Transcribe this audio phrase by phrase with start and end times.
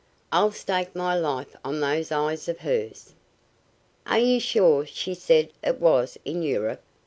[0.31, 3.13] I'll stake my life on those eyes of hers."
[4.07, 6.81] "Are you sure she said it was in Europe?"